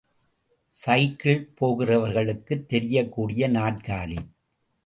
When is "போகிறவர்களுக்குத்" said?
1.61-2.67